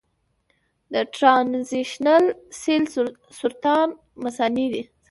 د 0.91 0.93
ټرانزیشنل 1.15 2.23
سیل 2.59 2.83
سرطان 3.39 3.87
د 3.93 3.97
مثانې 4.23 4.67
دی. 4.73 4.83